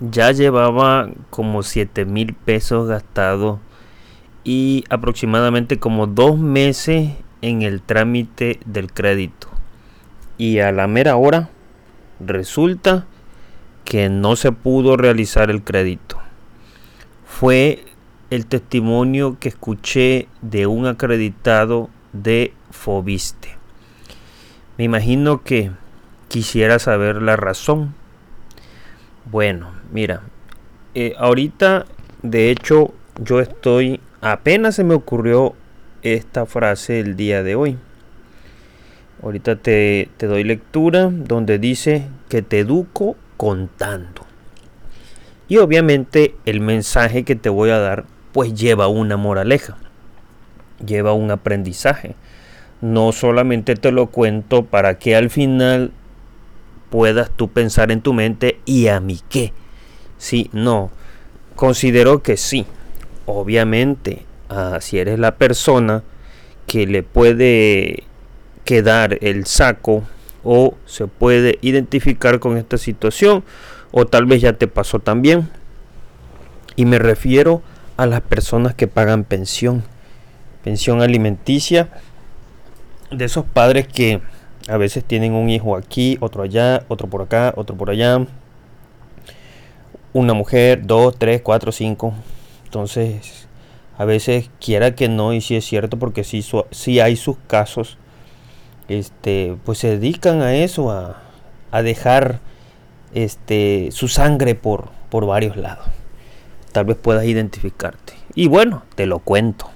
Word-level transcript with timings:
ya 0.00 0.32
llevaba 0.32 1.08
como 1.30 1.62
7 1.62 2.04
mil 2.04 2.34
pesos 2.34 2.88
gastados 2.88 3.58
y 4.44 4.84
aproximadamente 4.88 5.78
como 5.78 6.06
dos 6.06 6.38
meses 6.38 7.12
en 7.42 7.62
el 7.62 7.82
trámite 7.82 8.60
del 8.64 8.92
crédito. 8.92 9.48
Y 10.38 10.60
a 10.60 10.72
la 10.72 10.86
mera 10.86 11.16
hora 11.16 11.50
resulta 12.18 13.06
que 13.84 14.08
no 14.08 14.36
se 14.36 14.52
pudo 14.52 14.96
realizar 14.96 15.50
el 15.50 15.62
crédito. 15.62 16.18
Fue 17.26 17.84
el 18.30 18.46
testimonio 18.46 19.38
que 19.38 19.48
escuché 19.48 20.28
de 20.40 20.66
un 20.66 20.86
acreditado 20.86 21.90
de 22.12 22.54
Fobiste. 22.70 23.56
Me 24.78 24.84
imagino 24.84 25.42
que 25.42 25.72
quisiera 26.28 26.78
saber 26.78 27.20
la 27.20 27.36
razón. 27.36 27.94
Bueno, 29.30 29.79
mira, 29.92 30.22
eh, 30.94 31.14
ahorita 31.18 31.86
de 32.22 32.50
hecho 32.50 32.92
yo 33.22 33.40
estoy, 33.40 34.00
apenas 34.20 34.74
se 34.76 34.84
me 34.84 34.94
ocurrió 34.94 35.54
esta 36.02 36.46
frase 36.46 37.00
el 37.00 37.16
día 37.16 37.42
de 37.42 37.54
hoy. 37.54 37.78
Ahorita 39.22 39.56
te, 39.56 40.08
te 40.16 40.26
doy 40.26 40.44
lectura 40.44 41.10
donde 41.12 41.58
dice 41.58 42.08
que 42.28 42.40
te 42.42 42.60
educo 42.60 43.16
contando. 43.36 44.26
Y 45.48 45.58
obviamente 45.58 46.34
el 46.46 46.60
mensaje 46.60 47.24
que 47.24 47.36
te 47.36 47.48
voy 47.48 47.70
a 47.70 47.78
dar 47.78 48.04
pues 48.32 48.54
lleva 48.54 48.88
una 48.88 49.16
moraleja, 49.16 49.76
lleva 50.84 51.12
un 51.12 51.30
aprendizaje. 51.30 52.14
No 52.80 53.12
solamente 53.12 53.74
te 53.74 53.92
lo 53.92 54.06
cuento 54.06 54.64
para 54.64 54.98
que 54.98 55.16
al 55.16 55.28
final 55.28 55.90
puedas 56.88 57.30
tú 57.30 57.48
pensar 57.48 57.90
en 57.90 58.00
tu 58.00 58.12
mente 58.12 58.60
y 58.64 58.88
a 58.88 59.00
mí 59.00 59.20
qué. 59.28 59.52
Sí, 60.20 60.50
no. 60.52 60.90
Considero 61.56 62.22
que 62.22 62.36
sí. 62.36 62.66
Obviamente, 63.24 64.26
ah, 64.50 64.78
si 64.80 64.98
eres 64.98 65.18
la 65.18 65.36
persona 65.36 66.02
que 66.66 66.86
le 66.86 67.02
puede 67.02 68.04
quedar 68.64 69.16
el 69.22 69.46
saco 69.46 70.04
o 70.44 70.74
se 70.84 71.06
puede 71.06 71.58
identificar 71.62 72.38
con 72.38 72.58
esta 72.58 72.76
situación 72.76 73.42
o 73.92 74.06
tal 74.06 74.26
vez 74.26 74.42
ya 74.42 74.52
te 74.52 74.68
pasó 74.68 74.98
también. 74.98 75.48
Y 76.76 76.84
me 76.84 76.98
refiero 76.98 77.62
a 77.96 78.04
las 78.04 78.20
personas 78.20 78.74
que 78.74 78.88
pagan 78.88 79.24
pensión, 79.24 79.84
pensión 80.62 81.00
alimenticia, 81.00 81.88
de 83.10 83.24
esos 83.24 83.46
padres 83.46 83.88
que 83.88 84.20
a 84.68 84.76
veces 84.76 85.02
tienen 85.02 85.32
un 85.32 85.48
hijo 85.48 85.76
aquí, 85.76 86.18
otro 86.20 86.42
allá, 86.42 86.84
otro 86.88 87.08
por 87.08 87.22
acá, 87.22 87.54
otro 87.56 87.74
por 87.74 87.88
allá. 87.88 88.26
Una 90.12 90.34
mujer, 90.34 90.86
dos, 90.86 91.16
tres, 91.18 91.40
cuatro, 91.42 91.72
cinco. 91.72 92.14
Entonces, 92.64 93.48
a 93.96 94.04
veces 94.04 94.50
quiera 94.60 94.94
que 94.94 95.08
no, 95.08 95.32
y 95.32 95.40
si 95.40 95.56
es 95.56 95.64
cierto, 95.64 95.98
porque 95.98 96.24
si 96.24 96.44
sí 96.70 97.00
hay 97.00 97.16
sus 97.16 97.36
casos, 97.46 97.98
este, 98.88 99.56
pues 99.64 99.78
se 99.78 99.98
dedican 99.98 100.42
a 100.42 100.54
eso, 100.54 100.90
a, 100.90 101.22
a 101.70 101.82
dejar 101.82 102.40
este, 103.14 103.90
su 103.92 104.08
sangre 104.08 104.54
por, 104.54 104.88
por 105.10 105.26
varios 105.26 105.56
lados. 105.56 105.86
Tal 106.72 106.84
vez 106.86 106.96
puedas 106.96 107.24
identificarte. 107.24 108.14
Y 108.34 108.48
bueno, 108.48 108.82
te 108.94 109.06
lo 109.06 109.18
cuento, 109.18 109.70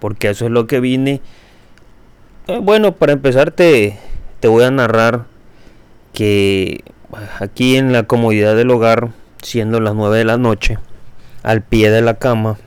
porque 0.00 0.28
eso 0.28 0.46
es 0.46 0.50
lo 0.50 0.66
que 0.66 0.80
vine. 0.80 1.20
Eh, 2.46 2.58
bueno, 2.62 2.92
para 2.92 3.12
empezar 3.12 3.50
te, 3.50 3.98
te 4.40 4.48
voy 4.48 4.64
a 4.64 4.70
narrar 4.70 5.26
que 6.12 6.82
aquí 7.40 7.76
en 7.76 7.92
la 7.92 8.04
comodidad 8.04 8.56
del 8.56 8.70
hogar, 8.70 9.10
siendo 9.42 9.80
las 9.80 9.94
9 9.94 10.18
de 10.18 10.24
la 10.24 10.36
noche, 10.36 10.78
al 11.42 11.62
pie 11.62 11.90
de 11.90 12.02
la 12.02 12.14
cama, 12.14 12.58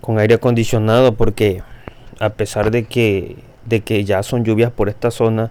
con 0.00 0.18
aire 0.18 0.34
acondicionado, 0.34 1.14
porque 1.14 1.62
a 2.18 2.30
pesar 2.30 2.70
de 2.70 2.84
que, 2.84 3.36
de 3.64 3.80
que 3.80 4.04
ya 4.04 4.22
son 4.22 4.44
lluvias 4.44 4.70
por 4.70 4.88
esta 4.88 5.10
zona, 5.10 5.50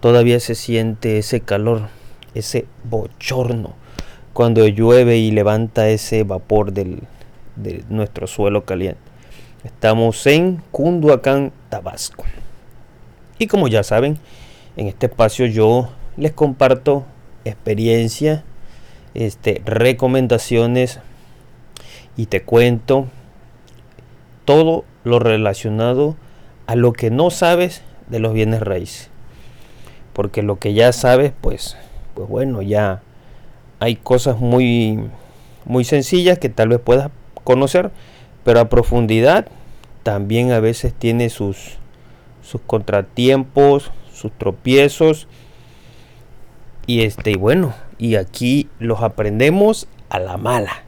todavía 0.00 0.40
se 0.40 0.54
siente 0.54 1.18
ese 1.18 1.40
calor, 1.40 1.88
ese 2.34 2.66
bochorno, 2.84 3.74
cuando 4.32 4.66
llueve 4.66 5.18
y 5.18 5.30
levanta 5.30 5.88
ese 5.88 6.24
vapor 6.24 6.72
del, 6.72 7.02
de 7.56 7.84
nuestro 7.88 8.26
suelo 8.26 8.64
caliente. 8.64 9.00
Estamos 9.64 10.26
en 10.26 10.62
Cunduacán, 10.70 11.52
Tabasco. 11.70 12.24
Y 13.38 13.46
como 13.46 13.68
ya 13.68 13.82
saben, 13.82 14.18
en 14.76 14.88
este 14.88 15.06
espacio 15.06 15.46
yo 15.46 15.90
les 16.16 16.32
comparto 16.32 17.04
experiencia, 17.44 18.44
este, 19.14 19.62
recomendaciones 19.64 21.00
y 22.16 22.26
te 22.26 22.42
cuento 22.42 23.08
todo 24.44 24.84
lo 25.04 25.18
relacionado 25.18 26.16
a 26.66 26.76
lo 26.76 26.92
que 26.92 27.10
no 27.10 27.30
sabes 27.30 27.82
de 28.08 28.18
los 28.18 28.32
bienes 28.32 28.60
raíces. 28.60 29.10
Porque 30.12 30.42
lo 30.42 30.58
que 30.58 30.74
ya 30.74 30.92
sabes, 30.92 31.32
pues, 31.40 31.76
pues 32.14 32.28
bueno, 32.28 32.62
ya 32.62 33.02
hay 33.80 33.96
cosas 33.96 34.38
muy, 34.38 35.10
muy 35.64 35.84
sencillas 35.84 36.38
que 36.38 36.48
tal 36.48 36.68
vez 36.68 36.80
puedas 36.80 37.10
conocer, 37.42 37.90
pero 38.44 38.60
a 38.60 38.68
profundidad 38.68 39.48
también 40.02 40.52
a 40.52 40.60
veces 40.60 40.94
tiene 40.94 41.30
sus, 41.30 41.78
sus 42.42 42.60
contratiempos, 42.60 43.90
sus 44.12 44.32
tropiezos. 44.32 45.26
Y 46.86 47.02
este, 47.02 47.32
y 47.32 47.36
bueno, 47.36 47.74
y 48.04 48.16
aquí 48.16 48.68
los 48.78 49.00
aprendemos 49.00 49.88
a 50.10 50.18
la 50.18 50.36
mala. 50.36 50.82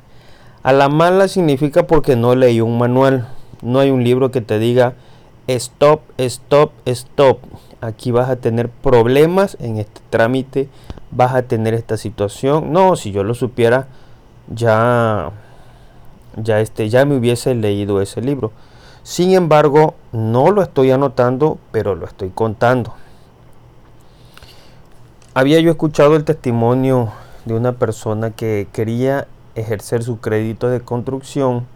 A 0.63 0.75
la 0.75 0.91
mala 0.91 1.29
significa 1.29 1.87
porque 1.87 2.15
no 2.15 2.35
leí 2.35 2.61
un 2.61 2.77
manual, 2.77 3.29
no 3.63 3.79
hay 3.79 3.89
un 3.89 4.05
libro 4.05 4.31
que 4.31 4.43
te 4.43 4.59
diga 4.59 4.93
stop, 5.47 6.03
stop, 6.19 6.73
stop. 6.85 7.39
Aquí 7.81 8.11
vas 8.11 8.29
a 8.29 8.37
tener 8.37 8.69
problemas 8.69 9.57
en 9.61 9.79
este 9.79 10.03
trámite, 10.11 10.69
vas 11.11 11.35
a 11.35 11.45
tener 11.45 11.73
esta 11.73 11.97
situación. 11.97 12.71
No, 12.71 12.97
si 12.97 13.13
yo 13.13 13.25
lo 13.25 13.33
supiera, 13.33 13.87
ya 14.55 15.33
ya 16.37 16.61
este 16.61 16.91
ya 16.91 17.07
me 17.07 17.17
hubiese 17.17 17.55
leído 17.55 18.03
ese 18.03 18.21
libro. 18.21 18.53
Sin 19.05 19.33
embargo, 19.33 19.95
no 20.13 20.51
lo 20.51 20.61
estoy 20.61 20.91
anotando, 20.91 21.57
pero 21.73 21.95
lo 21.95 22.05
estoy 22.05 22.29
contando 22.29 22.93
había 25.37 25.61
yo 25.61 25.71
escuchado 25.71 26.17
el 26.17 26.25
testimonio 26.25 27.13
de 27.45 27.53
una 27.53 27.73
persona 27.73 28.31
que 28.31 28.69
quería 28.73 29.29
ejercer 29.55 30.03
su 30.03 30.19
crédito 30.19 30.71
de 30.71 30.81
construcción, 30.81 31.67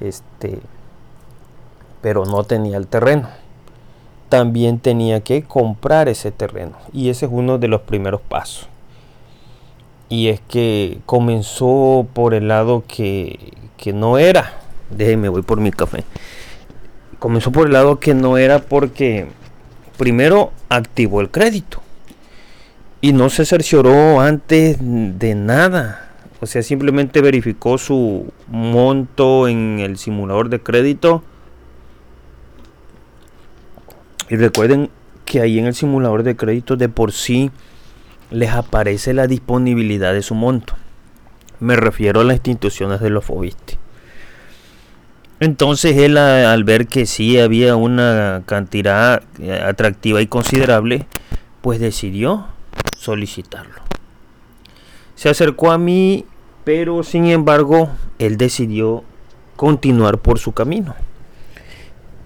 este, 0.00 0.60
pero 2.00 2.24
no 2.24 2.42
tenía 2.44 2.78
el 2.78 2.86
terreno. 2.86 3.28
También 4.30 4.78
tenía 4.78 5.20
que 5.20 5.42
comprar 5.42 6.08
ese 6.08 6.32
terreno 6.32 6.78
y 6.90 7.10
ese 7.10 7.26
es 7.26 7.32
uno 7.34 7.58
de 7.58 7.68
los 7.68 7.82
primeros 7.82 8.22
pasos. 8.22 8.66
Y 10.08 10.28
es 10.28 10.40
que 10.40 11.00
comenzó 11.04 12.06
por 12.14 12.32
el 12.32 12.48
lado 12.48 12.82
que, 12.88 13.52
que 13.76 13.92
no 13.92 14.16
era. 14.16 14.54
Déjeme, 14.88 15.28
voy 15.28 15.42
por 15.42 15.60
mi 15.60 15.70
café. 15.70 16.04
Comenzó 17.18 17.52
por 17.52 17.66
el 17.66 17.74
lado 17.74 18.00
que 18.00 18.14
no 18.14 18.38
era 18.38 18.60
porque 18.60 19.28
primero 19.98 20.50
activó 20.70 21.20
el 21.20 21.30
crédito 21.30 21.83
y 23.04 23.12
no 23.12 23.28
se 23.28 23.44
cercioró 23.44 24.22
antes 24.22 24.78
de 24.80 25.34
nada. 25.34 26.10
O 26.40 26.46
sea, 26.46 26.62
simplemente 26.62 27.20
verificó 27.20 27.76
su 27.76 28.32
monto 28.48 29.46
en 29.46 29.78
el 29.78 29.98
simulador 29.98 30.48
de 30.48 30.62
crédito. 30.62 31.22
Y 34.30 34.36
recuerden 34.36 34.88
que 35.26 35.42
ahí 35.42 35.58
en 35.58 35.66
el 35.66 35.74
simulador 35.74 36.22
de 36.22 36.34
crédito 36.34 36.76
de 36.76 36.88
por 36.88 37.12
sí 37.12 37.50
les 38.30 38.52
aparece 38.52 39.12
la 39.12 39.26
disponibilidad 39.26 40.14
de 40.14 40.22
su 40.22 40.34
monto. 40.34 40.72
Me 41.60 41.76
refiero 41.76 42.22
a 42.22 42.24
las 42.24 42.36
instituciones 42.36 43.00
de 43.00 43.10
los 43.10 43.26
FOBISTE. 43.26 43.76
Entonces 45.40 45.98
él 45.98 46.16
al 46.16 46.64
ver 46.64 46.86
que 46.86 47.04
sí 47.04 47.38
había 47.38 47.76
una 47.76 48.44
cantidad 48.46 49.22
atractiva 49.62 50.22
y 50.22 50.26
considerable, 50.26 51.06
pues 51.60 51.80
decidió 51.80 52.53
solicitarlo. 53.04 53.82
Se 55.14 55.28
acercó 55.28 55.70
a 55.70 55.78
mí, 55.78 56.24
pero 56.64 57.02
sin 57.02 57.26
embargo, 57.26 57.90
él 58.18 58.36
decidió 58.36 59.04
continuar 59.56 60.18
por 60.18 60.38
su 60.38 60.52
camino. 60.52 60.94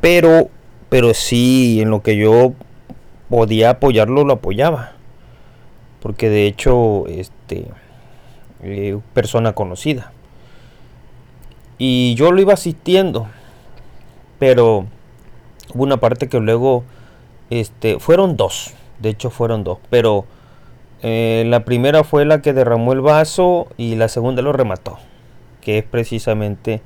Pero, 0.01 0.49
pero 0.89 1.13
sí, 1.13 1.81
en 1.81 1.91
lo 1.91 2.03
que 2.03 2.17
yo 2.17 2.55
podía 3.29 3.71
apoyarlo, 3.71 4.25
lo 4.25 4.35
apoyaba. 4.35 4.93
Porque 6.01 6.31
de 6.31 6.47
hecho, 6.47 7.07
este, 7.09 7.67
eh, 8.63 8.99
persona 9.13 9.53
conocida. 9.53 10.13
Y 11.77 12.15
yo 12.15 12.33
lo 12.33 12.41
iba 12.41 12.55
asistiendo. 12.55 13.27
Pero 14.39 14.87
hubo 15.75 15.83
una 15.83 15.99
parte 15.99 16.29
que 16.29 16.39
luego, 16.39 16.85
este, 17.51 17.99
fueron 17.99 18.37
dos. 18.37 18.75
De 19.01 19.11
hecho, 19.11 19.31
fueron 19.31 19.65
dos. 19.65 19.79
Pero 19.91 20.25
Eh, 21.03 21.45
la 21.47 21.65
primera 21.65 22.03
fue 22.03 22.25
la 22.25 22.43
que 22.43 22.53
derramó 22.53 22.93
el 22.93 23.01
vaso 23.01 23.69
y 23.77 23.95
la 23.95 24.09
segunda 24.09 24.43
lo 24.43 24.53
remató, 24.53 24.99
que 25.61 25.79
es 25.79 25.85
precisamente 25.85 26.83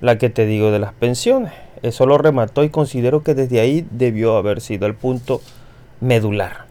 la 0.00 0.18
que 0.18 0.28
te 0.28 0.44
digo 0.46 0.70
de 0.70 0.78
las 0.78 0.92
pensiones. 0.92 1.52
Eso 1.82 2.06
lo 2.06 2.18
remató 2.18 2.64
y 2.64 2.70
considero 2.70 3.22
que 3.22 3.34
desde 3.34 3.60
ahí 3.60 3.86
debió 3.90 4.36
haber 4.36 4.60
sido 4.60 4.86
el 4.86 4.94
punto 4.94 5.40
medular. 6.00 6.66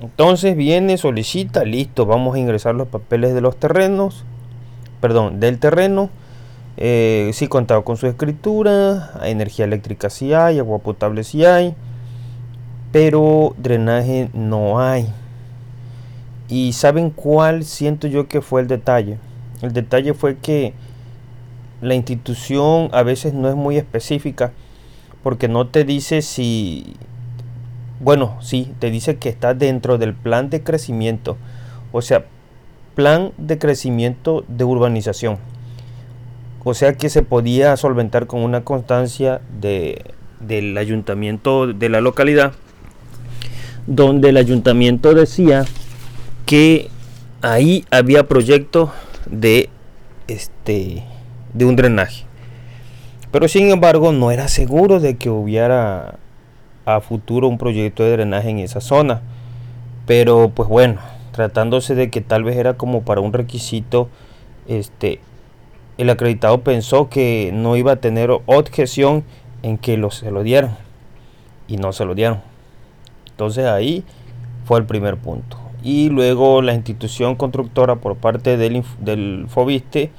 Entonces 0.00 0.56
viene, 0.56 0.98
solicita, 0.98 1.64
listo, 1.64 2.06
vamos 2.06 2.34
a 2.34 2.38
ingresar 2.38 2.74
los 2.74 2.88
papeles 2.88 3.34
de 3.34 3.40
los 3.40 3.56
terrenos, 3.56 4.24
perdón, 5.00 5.40
del 5.40 5.58
terreno. 5.58 6.10
Eh, 6.76 7.30
si 7.32 7.46
contaba 7.46 7.84
con 7.84 7.96
su 7.96 8.08
escritura, 8.08 9.12
energía 9.22 9.64
eléctrica 9.64 10.10
si 10.10 10.34
hay, 10.34 10.58
agua 10.58 10.80
potable 10.80 11.22
si 11.22 11.44
hay, 11.44 11.74
pero 12.90 13.54
drenaje 13.58 14.28
no 14.34 14.80
hay. 14.80 15.08
Y 16.48 16.72
saben 16.72 17.10
cuál 17.10 17.64
siento 17.64 18.06
yo 18.06 18.28
que 18.28 18.40
fue 18.40 18.60
el 18.60 18.68
detalle. 18.68 19.18
El 19.62 19.72
detalle 19.72 20.14
fue 20.14 20.36
que 20.36 20.74
la 21.80 21.94
institución 21.94 22.88
a 22.92 23.02
veces 23.02 23.34
no 23.34 23.48
es 23.48 23.54
muy 23.54 23.76
específica 23.76 24.52
porque 25.22 25.48
no 25.48 25.68
te 25.68 25.84
dice 25.84 26.20
si, 26.20 26.96
bueno, 28.00 28.36
sí, 28.40 28.72
te 28.78 28.90
dice 28.90 29.16
que 29.16 29.30
está 29.30 29.54
dentro 29.54 29.96
del 29.96 30.14
plan 30.14 30.50
de 30.50 30.62
crecimiento. 30.62 31.38
O 31.92 32.02
sea, 32.02 32.26
plan 32.94 33.32
de 33.38 33.58
crecimiento 33.58 34.44
de 34.48 34.64
urbanización. 34.64 35.38
O 36.62 36.74
sea 36.74 36.94
que 36.94 37.10
se 37.10 37.22
podía 37.22 37.76
solventar 37.76 38.26
con 38.26 38.40
una 38.40 38.64
constancia 38.64 39.40
de, 39.60 40.02
del 40.40 40.76
ayuntamiento 40.78 41.66
de 41.66 41.88
la 41.88 42.00
localidad, 42.00 42.52
donde 43.86 44.30
el 44.30 44.36
ayuntamiento 44.36 45.14
decía 45.14 45.64
que 46.46 46.90
ahí 47.42 47.84
había 47.90 48.28
proyecto 48.28 48.92
de 49.26 49.70
este 50.28 51.04
de 51.52 51.64
un 51.64 51.76
drenaje. 51.76 52.24
Pero 53.30 53.48
sin 53.48 53.70
embargo 53.70 54.12
no 54.12 54.30
era 54.30 54.48
seguro 54.48 55.00
de 55.00 55.16
que 55.16 55.30
hubiera 55.30 56.18
a 56.84 57.00
futuro 57.00 57.48
un 57.48 57.58
proyecto 57.58 58.02
de 58.02 58.12
drenaje 58.12 58.50
en 58.50 58.58
esa 58.58 58.80
zona. 58.80 59.22
Pero 60.06 60.50
pues 60.54 60.68
bueno, 60.68 61.00
tratándose 61.32 61.94
de 61.94 62.10
que 62.10 62.20
tal 62.20 62.44
vez 62.44 62.56
era 62.56 62.74
como 62.74 63.02
para 63.02 63.20
un 63.20 63.32
requisito, 63.32 64.08
este, 64.68 65.20
el 65.96 66.10
acreditado 66.10 66.60
pensó 66.60 67.08
que 67.08 67.50
no 67.54 67.76
iba 67.76 67.92
a 67.92 67.96
tener 67.96 68.30
objeción 68.46 69.24
en 69.62 69.78
que 69.78 69.96
lo, 69.96 70.10
se 70.10 70.30
lo 70.30 70.42
dieran. 70.42 70.76
Y 71.66 71.78
no 71.78 71.92
se 71.92 72.04
lo 72.04 72.14
dieron. 72.14 72.42
Entonces 73.30 73.64
ahí 73.64 74.04
fue 74.66 74.78
el 74.78 74.84
primer 74.84 75.16
punto 75.16 75.63
y 75.84 76.08
luego 76.08 76.62
la 76.62 76.72
institución 76.72 77.36
constructora 77.36 77.96
por 77.96 78.16
parte 78.16 78.56
del, 78.56 78.82
del 79.00 79.44
FOBISTE 79.48 80.10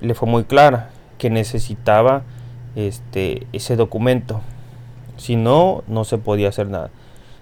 le 0.00 0.14
fue 0.14 0.28
muy 0.28 0.44
clara 0.44 0.90
que 1.18 1.28
necesitaba 1.28 2.22
este, 2.76 3.48
ese 3.52 3.74
documento. 3.74 4.40
Si 5.16 5.34
no, 5.34 5.82
no 5.88 6.04
se 6.04 6.18
podía 6.18 6.48
hacer 6.48 6.68
nada. 6.68 6.90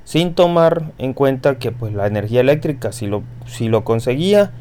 Sin 0.05 0.35
tomar 0.35 0.93
en 0.97 1.13
cuenta 1.13 1.59
que 1.59 1.71
pues, 1.71 1.93
la 1.93 2.07
energía 2.07 2.41
eléctrica 2.41 2.93
si 2.93 3.07
lo, 3.07 3.23
si 3.45 3.69
lo 3.69 3.85
conseguía 3.85 4.53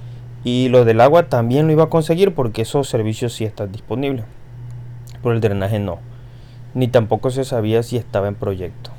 y 0.44 0.68
lo 0.68 0.84
del 0.84 1.00
agua 1.00 1.30
también 1.30 1.68
lo 1.68 1.72
iba 1.72 1.86
a 1.86 1.90
conseguir 1.90 2.34
porque 2.34 2.64
esos 2.64 2.90
servicios 2.90 3.32
sí 3.32 3.46
están 3.46 3.72
disponibles. 3.72 4.26
Pero 5.24 5.34
el 5.34 5.40
drenaje 5.40 5.80
no. 5.80 6.00
Ni 6.74 6.90
tampoco 6.90 7.32
se 7.32 7.46
sabía 7.46 7.82
si 7.82 7.96
estaba 7.96 8.28
en 8.28 8.36
proyecto. 8.36 8.92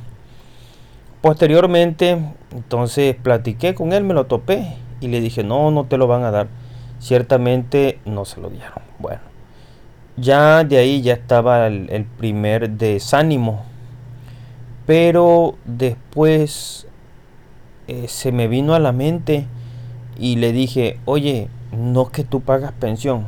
Posteriormente, 1.20 2.18
entonces 2.56 3.14
platiqué 3.14 3.74
con 3.74 3.92
él, 3.92 4.02
me 4.02 4.14
lo 4.14 4.24
topé 4.24 4.76
y 5.00 5.08
le 5.08 5.20
dije, 5.20 5.44
no, 5.44 5.70
no 5.70 5.84
te 5.84 5.98
lo 5.98 6.06
van 6.06 6.24
a 6.24 6.30
dar. 6.30 6.48
Ciertamente 6.98 7.98
no 8.06 8.24
se 8.24 8.40
lo 8.40 8.48
dieron. 8.48 8.82
Bueno, 8.98 9.20
ya 10.16 10.64
de 10.64 10.78
ahí 10.78 11.02
ya 11.02 11.12
estaba 11.12 11.66
el, 11.66 12.06
primer 12.18 12.70
desánimo. 12.70 13.64
Pero 14.86 15.56
después 15.66 16.86
eh, 17.88 18.06
se 18.08 18.32
me 18.32 18.48
vino 18.48 18.74
a 18.74 18.78
la 18.78 18.92
mente 18.92 19.46
y 20.18 20.36
le 20.36 20.52
dije, 20.52 20.98
oye, 21.04 21.48
no 21.72 22.06
que 22.06 22.24
tú 22.24 22.40
pagas 22.40 22.72
pensión. 22.72 23.26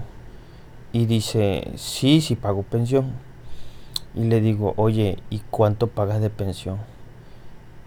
Y 0.92 1.04
dice, 1.04 1.72
sí, 1.76 2.22
sí 2.22 2.34
pago 2.34 2.62
pensión. 2.62 3.12
Y 4.14 4.25
le 4.25 4.40
digo, 4.40 4.72
oye, 4.76 5.19
¿y 5.28 5.42
cuánto 5.50 5.88
pagas 5.88 6.22
de 6.22 6.30
pensión? 6.30 6.78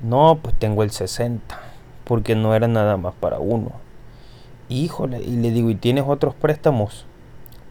No, 0.03 0.39
pues 0.41 0.55
tengo 0.57 0.81
el 0.81 0.89
60, 0.89 1.59
porque 2.05 2.35
no 2.35 2.55
era 2.55 2.67
nada 2.67 2.97
más 2.97 3.13
para 3.13 3.37
uno. 3.37 3.71
Híjole, 4.67 5.21
y 5.21 5.35
le 5.37 5.51
digo, 5.51 5.69
¿y 5.69 5.75
tienes 5.75 6.05
otros 6.07 6.33
préstamos? 6.33 7.05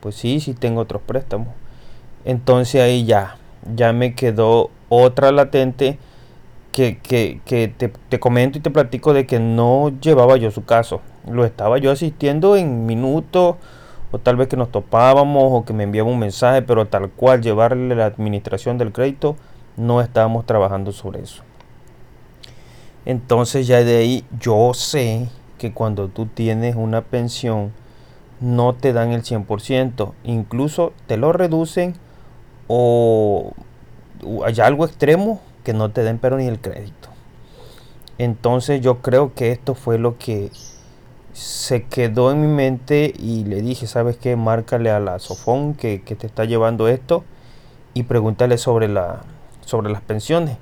Pues 0.00 0.14
sí, 0.14 0.38
sí 0.38 0.54
tengo 0.54 0.82
otros 0.82 1.02
préstamos. 1.02 1.48
Entonces 2.24 2.80
ahí 2.82 3.04
ya, 3.04 3.36
ya 3.74 3.92
me 3.92 4.14
quedó 4.14 4.70
otra 4.88 5.32
latente 5.32 5.98
que, 6.72 6.98
que, 6.98 7.40
que 7.44 7.68
te, 7.68 7.88
te, 7.88 8.20
comento 8.20 8.58
y 8.58 8.60
te 8.60 8.70
platico 8.70 9.12
de 9.12 9.26
que 9.26 9.40
no 9.40 9.90
llevaba 10.00 10.36
yo 10.36 10.52
su 10.52 10.64
caso. 10.64 11.00
Lo 11.28 11.44
estaba 11.44 11.78
yo 11.78 11.90
asistiendo 11.90 12.54
en 12.56 12.86
minutos, 12.86 13.56
o 14.12 14.18
tal 14.18 14.36
vez 14.36 14.46
que 14.46 14.56
nos 14.56 14.70
topábamos, 14.70 15.44
o 15.46 15.64
que 15.64 15.72
me 15.72 15.82
enviaba 15.82 16.08
un 16.08 16.18
mensaje, 16.18 16.62
pero 16.62 16.86
tal 16.86 17.10
cual 17.10 17.42
llevarle 17.42 17.96
la 17.96 18.06
administración 18.06 18.78
del 18.78 18.92
crédito, 18.92 19.36
no 19.76 20.00
estábamos 20.00 20.46
trabajando 20.46 20.92
sobre 20.92 21.22
eso. 21.22 21.42
Entonces 23.10 23.66
ya 23.66 23.82
de 23.82 23.96
ahí 23.96 24.24
yo 24.38 24.72
sé 24.72 25.26
que 25.58 25.72
cuando 25.72 26.06
tú 26.06 26.26
tienes 26.26 26.76
una 26.76 27.02
pensión 27.02 27.72
no 28.38 28.76
te 28.76 28.92
dan 28.92 29.10
el 29.10 29.24
100%, 29.24 30.12
incluso 30.22 30.92
te 31.08 31.16
lo 31.16 31.32
reducen 31.32 31.96
o 32.68 33.52
hay 34.44 34.60
algo 34.60 34.84
extremo 34.84 35.40
que 35.64 35.72
no 35.72 35.90
te 35.90 36.04
den 36.04 36.18
pero 36.18 36.36
ni 36.36 36.46
el 36.46 36.60
crédito. 36.60 37.08
Entonces 38.18 38.80
yo 38.80 38.98
creo 38.98 39.34
que 39.34 39.50
esto 39.50 39.74
fue 39.74 39.98
lo 39.98 40.16
que 40.16 40.52
se 41.32 41.86
quedó 41.86 42.30
en 42.30 42.40
mi 42.40 42.46
mente 42.46 43.12
y 43.18 43.42
le 43.42 43.60
dije, 43.60 43.88
¿sabes 43.88 44.18
qué? 44.18 44.36
Márcale 44.36 44.92
a 44.92 45.00
la 45.00 45.18
Sofón 45.18 45.74
que, 45.74 46.02
que 46.02 46.14
te 46.14 46.28
está 46.28 46.44
llevando 46.44 46.86
esto 46.86 47.24
y 47.92 48.04
pregúntale 48.04 48.56
sobre, 48.56 48.86
la, 48.86 49.22
sobre 49.66 49.90
las 49.90 50.00
pensiones 50.00 50.58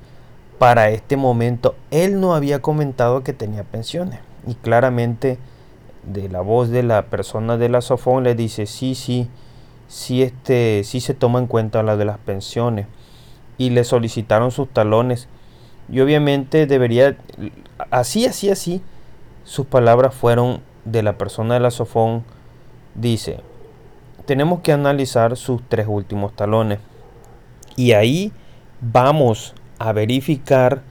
para 0.59 0.91
este 0.91 1.17
momento 1.17 1.77
él 1.91 2.21
no 2.21 2.35
había 2.35 2.61
comentado 2.61 3.23
que 3.23 3.33
tenía 3.33 3.63
pensiones. 3.65 4.21
Y 4.47 4.55
claramente 4.55 5.39
de 6.03 6.29
la 6.29 6.41
voz 6.41 6.69
de 6.69 6.83
la 6.83 7.07
persona 7.07 7.57
de 7.57 7.69
la 7.69 7.81
Sofón 7.81 8.25
le 8.25 8.35
dice, 8.35 8.67
sí, 8.67 8.95
sí, 8.95 9.29
sí, 9.89 10.23
este, 10.23 10.83
sí 10.85 11.01
se 11.01 11.15
toma 11.15 11.39
en 11.39 11.47
cuenta 11.47 11.83
la 11.83 11.97
de 11.97 12.05
las 12.05 12.19
pensiones. 12.19 12.87
Y 13.57 13.71
le 13.71 13.85
solicitaron 13.85 14.51
sus 14.51 14.69
talones. 14.69 15.29
Y 15.91 16.01
obviamente 16.01 16.67
debería, 16.67 17.17
así, 17.91 18.27
así, 18.27 18.51
así, 18.51 18.83
sus 19.45 19.67
palabras 19.67 20.15
fueron 20.15 20.61
de 20.85 21.03
la 21.03 21.19
persona 21.19 21.55
de 21.55 21.61
la 21.61 21.71
Sofón. 21.71 22.25
Dice, 22.95 23.41
tenemos 24.27 24.61
que 24.61 24.73
analizar 24.73 25.37
sus 25.37 25.63
tres 25.69 25.87
últimos 25.89 26.35
talones. 26.35 26.79
Y 27.77 27.93
ahí 27.93 28.33
vamos 28.81 29.55
a 29.79 29.93
verificar 29.93 30.83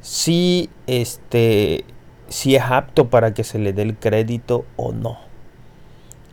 si 0.00 0.70
este 0.86 1.84
si 2.28 2.56
es 2.56 2.62
apto 2.62 3.08
para 3.08 3.34
que 3.34 3.42
se 3.42 3.58
le 3.58 3.72
dé 3.72 3.82
el 3.82 3.96
crédito 3.96 4.64
o 4.76 4.92
no. 4.92 5.18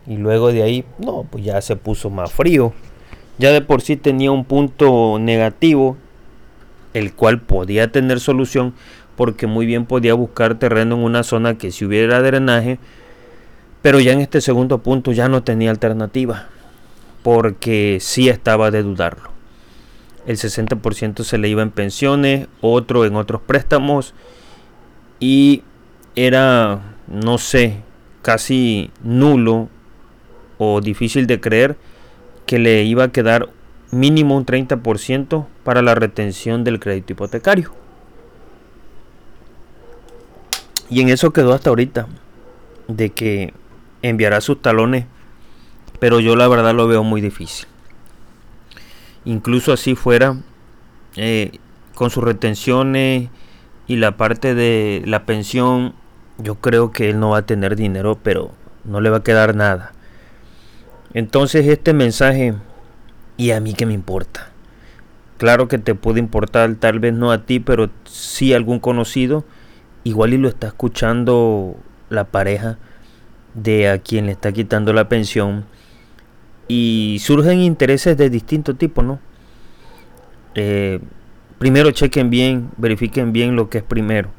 Y 0.07 0.17
luego 0.17 0.51
de 0.51 0.61
ahí, 0.61 0.85
no, 0.99 1.25
pues 1.29 1.43
ya 1.43 1.61
se 1.61 1.75
puso 1.77 2.09
más 2.09 2.31
frío. 2.31 2.73
Ya 3.37 3.51
de 3.51 3.61
por 3.61 3.81
sí 3.81 3.95
tenía 3.95 4.31
un 4.31 4.45
punto 4.45 5.17
negativo, 5.19 5.97
el 6.93 7.13
cual 7.13 7.41
podía 7.41 7.91
tener 7.91 8.19
solución, 8.19 8.73
porque 9.15 9.47
muy 9.47 9.65
bien 9.65 9.85
podía 9.85 10.13
buscar 10.13 10.59
terreno 10.59 10.95
en 10.95 11.03
una 11.03 11.23
zona 11.23 11.57
que 11.57 11.71
si 11.71 11.85
hubiera 11.85 12.21
drenaje, 12.21 12.77
pero 13.81 13.99
ya 13.99 14.13
en 14.13 14.21
este 14.21 14.41
segundo 14.41 14.79
punto 14.79 15.11
ya 15.11 15.27
no 15.27 15.43
tenía 15.43 15.71
alternativa, 15.71 16.47
porque 17.23 17.97
sí 18.01 18.29
estaba 18.29 18.71
de 18.71 18.83
dudarlo 18.83 19.34
el 20.25 20.37
60% 20.37 21.23
se 21.23 21.37
le 21.37 21.49
iba 21.49 21.61
en 21.61 21.71
pensiones, 21.71 22.47
otro 22.61 23.05
en 23.05 23.15
otros 23.15 23.41
préstamos 23.41 24.13
y 25.19 25.63
era, 26.15 26.95
no 27.07 27.37
sé, 27.37 27.81
casi 28.21 28.89
nulo 29.03 29.69
o 30.57 30.81
difícil 30.81 31.27
de 31.27 31.39
creer 31.39 31.77
que 32.45 32.59
le 32.59 32.83
iba 32.83 33.05
a 33.05 33.11
quedar 33.11 33.49
mínimo 33.91 34.35
un 34.35 34.45
30% 34.45 35.45
para 35.63 35.81
la 35.81 35.95
retención 35.95 36.63
del 36.63 36.79
crédito 36.79 37.13
hipotecario. 37.13 37.71
Y 40.89 41.01
en 41.01 41.09
eso 41.09 41.33
quedó 41.33 41.53
hasta 41.53 41.69
ahorita, 41.69 42.07
de 42.87 43.09
que 43.09 43.53
enviará 44.01 44.41
sus 44.41 44.61
talones, 44.61 45.05
pero 45.99 46.19
yo 46.19 46.35
la 46.35 46.47
verdad 46.47 46.75
lo 46.75 46.87
veo 46.87 47.03
muy 47.03 47.21
difícil 47.21 47.67
incluso 49.25 49.73
así 49.73 49.95
fuera, 49.95 50.37
eh, 51.15 51.59
con 51.95 52.09
sus 52.09 52.23
retenciones 52.23 53.29
y 53.87 53.97
la 53.97 54.17
parte 54.17 54.55
de 54.55 55.03
la 55.05 55.25
pensión, 55.25 55.93
yo 56.37 56.55
creo 56.55 56.91
que 56.91 57.09
él 57.09 57.19
no 57.19 57.31
va 57.31 57.39
a 57.39 57.45
tener 57.45 57.75
dinero, 57.75 58.19
pero 58.21 58.51
no 58.83 59.01
le 59.01 59.09
va 59.09 59.17
a 59.17 59.23
quedar 59.23 59.55
nada. 59.55 59.93
Entonces 61.13 61.67
este 61.67 61.93
mensaje, 61.93 62.55
y 63.37 63.51
a 63.51 63.59
mí 63.59 63.73
que 63.73 63.85
me 63.85 63.93
importa. 63.93 64.49
Claro 65.37 65.67
que 65.67 65.77
te 65.77 65.95
puede 65.95 66.19
importar, 66.19 66.75
tal 66.75 66.99
vez 66.99 67.13
no 67.13 67.31
a 67.31 67.45
ti, 67.45 67.59
pero 67.59 67.89
sí 68.05 68.53
a 68.53 68.57
algún 68.57 68.79
conocido. 68.79 69.43
Igual 70.03 70.33
y 70.33 70.37
lo 70.37 70.47
está 70.47 70.67
escuchando 70.67 71.75
la 72.09 72.25
pareja 72.25 72.77
de 73.53 73.89
a 73.89 73.97
quien 73.97 74.27
le 74.27 74.33
está 74.33 74.51
quitando 74.51 74.93
la 74.93 75.09
pensión. 75.09 75.65
Y 76.67 77.17
surgen 77.21 77.59
intereses 77.59 78.17
de 78.17 78.29
distinto 78.29 78.75
tipo, 78.75 79.03
¿no? 79.03 79.19
Eh, 80.55 80.99
primero 81.59 81.91
chequen 81.91 82.29
bien, 82.29 82.69
verifiquen 82.77 83.33
bien 83.33 83.55
lo 83.55 83.69
que 83.69 83.79
es 83.79 83.83
primero. 83.83 84.29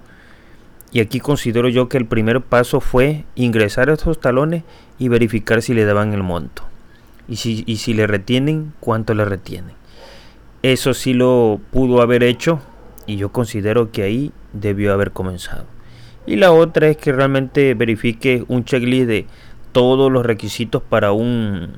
Y 0.92 1.00
aquí 1.00 1.20
considero 1.20 1.68
yo 1.68 1.88
que 1.88 1.98
el 1.98 2.06
primer 2.06 2.40
paso 2.40 2.80
fue 2.80 3.24
ingresar 3.34 3.90
a 3.90 3.94
estos 3.94 4.20
talones 4.20 4.64
y 4.98 5.08
verificar 5.08 5.62
si 5.62 5.74
le 5.74 5.84
daban 5.84 6.14
el 6.14 6.22
monto. 6.22 6.62
Y 7.28 7.36
si, 7.36 7.64
y 7.66 7.76
si 7.76 7.92
le 7.92 8.06
retienen, 8.06 8.72
cuánto 8.80 9.12
le 9.14 9.24
retienen. 9.24 9.74
Eso 10.62 10.94
sí 10.94 11.12
lo 11.12 11.60
pudo 11.70 12.00
haber 12.00 12.22
hecho 12.22 12.60
y 13.06 13.16
yo 13.16 13.30
considero 13.30 13.92
que 13.92 14.02
ahí 14.02 14.32
debió 14.52 14.92
haber 14.92 15.12
comenzado. 15.12 15.66
Y 16.26 16.36
la 16.36 16.50
otra 16.52 16.88
es 16.88 16.96
que 16.96 17.12
realmente 17.12 17.74
verifique 17.74 18.44
un 18.48 18.64
checklist 18.64 19.06
de 19.06 19.26
todos 19.72 20.10
los 20.10 20.26
requisitos 20.26 20.82
para, 20.82 21.12
un, 21.12 21.74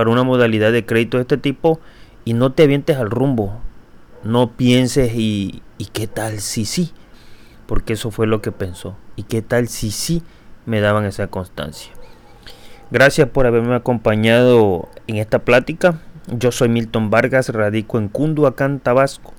para 0.00 0.08
una 0.08 0.22
modalidad 0.22 0.72
de 0.72 0.86
crédito 0.86 1.18
de 1.18 1.24
este 1.24 1.36
tipo 1.36 1.78
y 2.24 2.32
no 2.32 2.52
te 2.52 2.62
avientes 2.62 2.96
al 2.96 3.10
rumbo. 3.10 3.60
No 4.24 4.52
pienses 4.52 5.12
y, 5.14 5.60
y 5.76 5.84
qué 5.92 6.06
tal 6.06 6.40
si 6.40 6.64
sí, 6.64 6.92
porque 7.66 7.92
eso 7.92 8.10
fue 8.10 8.26
lo 8.26 8.40
que 8.40 8.50
pensó. 8.50 8.96
Y 9.16 9.24
qué 9.24 9.42
tal 9.42 9.68
si 9.68 9.90
sí 9.90 10.22
me 10.64 10.80
daban 10.80 11.04
esa 11.04 11.26
constancia. 11.26 11.92
Gracias 12.90 13.28
por 13.28 13.44
haberme 13.44 13.74
acompañado 13.74 14.88
en 15.06 15.16
esta 15.16 15.40
plática. 15.40 16.00
Yo 16.28 16.50
soy 16.50 16.70
Milton 16.70 17.10
Vargas, 17.10 17.50
radico 17.50 17.98
en 17.98 18.08
Cunduacán, 18.08 18.80
Tabasco. 18.80 19.34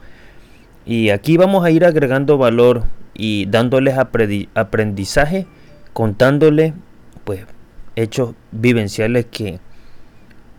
Y 0.85 1.09
aquí 1.09 1.37
vamos 1.37 1.65
a 1.65 1.71
ir 1.71 1.85
agregando 1.85 2.37
valor 2.37 2.83
y 3.15 3.47
dándoles 3.47 3.97
aprendizaje, 3.97 5.47
contándole 5.93 6.75
pues 7.23 7.47
hechos 7.95 8.35
vivenciales 8.51 9.25
que, 9.25 9.59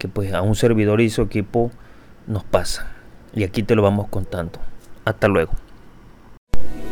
que 0.03 0.09
pues 0.09 0.35
a 0.35 0.43
un 0.43 0.57
servidor 0.57 1.01
y 1.01 1.11
su 1.11 1.23
equipo 1.23 1.71
nos 2.27 2.43
pasa. 2.43 2.89
Y 3.33 3.45
aquí 3.45 3.63
te 3.63 3.77
lo 3.77 3.83
vamos 3.83 4.09
contando. 4.09 4.59
Hasta 5.05 5.29
luego. 5.29 5.53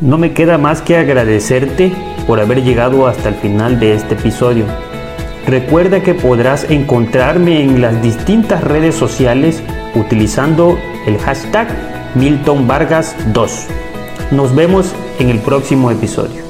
No 0.00 0.16
me 0.16 0.32
queda 0.32 0.58
más 0.58 0.80
que 0.80 0.96
agradecerte 0.96 1.90
por 2.28 2.38
haber 2.38 2.62
llegado 2.62 3.08
hasta 3.08 3.30
el 3.30 3.34
final 3.34 3.80
de 3.80 3.94
este 3.94 4.14
episodio. 4.14 4.64
Recuerda 5.44 6.04
que 6.04 6.14
podrás 6.14 6.70
encontrarme 6.70 7.64
en 7.64 7.80
las 7.80 8.00
distintas 8.00 8.62
redes 8.62 8.94
sociales 8.94 9.60
utilizando 9.96 10.78
el 11.04 11.18
hashtag 11.18 11.66
Milton 12.14 12.68
Vargas 12.68 13.16
2. 13.32 13.66
Nos 14.30 14.54
vemos 14.54 14.94
en 15.18 15.30
el 15.30 15.40
próximo 15.40 15.90
episodio. 15.90 16.49